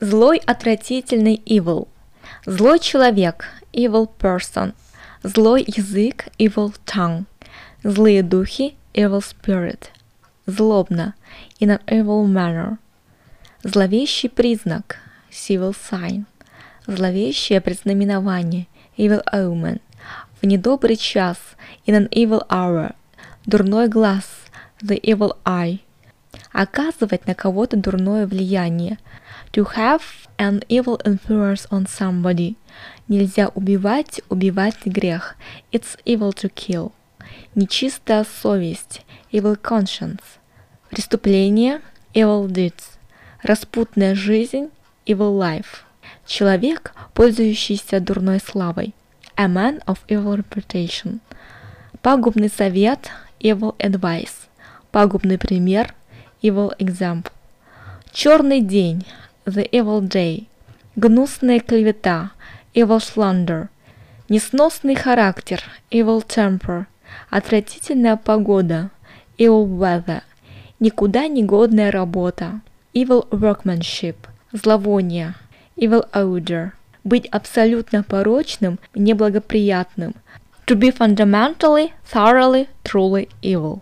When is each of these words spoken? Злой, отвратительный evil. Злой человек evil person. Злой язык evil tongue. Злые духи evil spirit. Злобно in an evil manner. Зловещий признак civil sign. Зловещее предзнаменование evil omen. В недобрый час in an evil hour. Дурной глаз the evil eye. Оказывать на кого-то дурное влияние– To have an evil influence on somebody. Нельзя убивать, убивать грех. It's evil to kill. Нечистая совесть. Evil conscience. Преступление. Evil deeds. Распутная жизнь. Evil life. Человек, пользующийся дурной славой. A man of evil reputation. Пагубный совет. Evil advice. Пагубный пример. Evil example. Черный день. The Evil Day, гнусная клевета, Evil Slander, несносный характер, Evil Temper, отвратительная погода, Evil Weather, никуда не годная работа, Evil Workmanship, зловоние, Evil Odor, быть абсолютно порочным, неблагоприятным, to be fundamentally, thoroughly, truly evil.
Злой, 0.00 0.40
отвратительный 0.46 1.42
evil. 1.44 1.88
Злой 2.46 2.78
человек 2.78 3.46
evil 3.72 4.08
person. 4.20 4.72
Злой 5.24 5.64
язык 5.66 6.28
evil 6.38 6.72
tongue. 6.86 7.24
Злые 7.82 8.22
духи 8.22 8.76
evil 8.94 9.20
spirit. 9.20 9.88
Злобно 10.46 11.14
in 11.58 11.70
an 11.70 11.80
evil 11.86 12.24
manner. 12.28 12.78
Зловещий 13.64 14.30
признак 14.30 14.98
civil 15.32 15.74
sign. 15.74 16.26
Зловещее 16.86 17.60
предзнаменование 17.60 18.68
evil 18.96 19.24
omen. 19.32 19.80
В 20.40 20.46
недобрый 20.46 20.96
час 20.96 21.38
in 21.88 21.96
an 21.96 22.08
evil 22.10 22.46
hour. 22.48 22.94
Дурной 23.46 23.88
глаз 23.88 24.22
the 24.80 25.00
evil 25.00 25.36
eye. 25.44 25.80
Оказывать 26.52 27.26
на 27.26 27.34
кого-то 27.34 27.76
дурное 27.76 28.28
влияние– 28.28 28.98
To 29.52 29.64
have 29.64 30.28
an 30.38 30.62
evil 30.68 31.00
influence 31.04 31.66
on 31.70 31.86
somebody. 31.86 32.56
Нельзя 33.08 33.48
убивать, 33.48 34.20
убивать 34.28 34.84
грех. 34.84 35.36
It's 35.72 35.98
evil 36.04 36.32
to 36.34 36.50
kill. 36.52 36.92
Нечистая 37.54 38.24
совесть. 38.24 39.02
Evil 39.32 39.56
conscience. 39.60 40.22
Преступление. 40.90 41.80
Evil 42.14 42.46
deeds. 42.46 42.98
Распутная 43.42 44.14
жизнь. 44.14 44.70
Evil 45.06 45.38
life. 45.38 45.82
Человек, 46.26 46.92
пользующийся 47.14 48.00
дурной 48.00 48.40
славой. 48.40 48.94
A 49.36 49.46
man 49.46 49.82
of 49.86 49.98
evil 50.08 50.36
reputation. 50.36 51.20
Пагубный 52.02 52.50
совет. 52.50 53.10
Evil 53.40 53.76
advice. 53.78 54.48
Пагубный 54.92 55.38
пример. 55.38 55.94
Evil 56.42 56.76
example. 56.78 57.32
Черный 58.12 58.60
день. 58.60 59.04
The 59.48 59.66
Evil 59.70 60.06
Day, 60.06 60.46
гнусная 60.94 61.60
клевета, 61.60 62.32
Evil 62.74 62.98
Slander, 62.98 63.68
несносный 64.28 64.94
характер, 64.94 65.62
Evil 65.90 66.22
Temper, 66.22 66.84
отвратительная 67.30 68.16
погода, 68.18 68.90
Evil 69.38 69.66
Weather, 69.66 70.20
никуда 70.80 71.28
не 71.28 71.44
годная 71.44 71.90
работа, 71.90 72.60
Evil 72.92 73.26
Workmanship, 73.30 74.16
зловоние, 74.52 75.34
Evil 75.78 76.06
Odor, 76.12 76.72
быть 77.02 77.24
абсолютно 77.28 78.02
порочным, 78.02 78.78
неблагоприятным, 78.94 80.14
to 80.66 80.76
be 80.76 80.90
fundamentally, 80.90 81.92
thoroughly, 82.04 82.68
truly 82.84 83.30
evil. 83.40 83.80